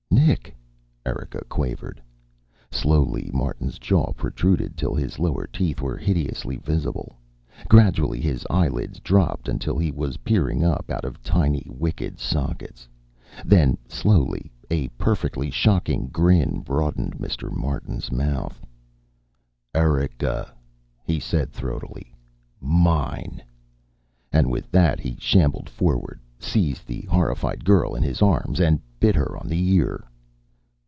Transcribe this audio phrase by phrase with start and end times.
[0.13, 0.53] "Nick!"
[1.05, 2.01] Erika quavered.
[2.69, 7.17] Slowly Martin's jaw protruded till his lower teeth were hideously visible.
[7.69, 12.87] Gradually his eyelids dropped until he was peering up out of tiny, wicked sockets.
[13.45, 17.51] Then, slowly, a perfectly shocking grin broadened Mr.
[17.51, 18.61] Martin's mouth.
[19.73, 20.53] "Erika,"
[21.03, 22.13] he said throatily.
[22.59, 23.41] "Mine!"
[24.31, 29.13] And with that, he shambled forward, seized the horrified girl in his arms, and bit
[29.15, 30.05] her on the ear.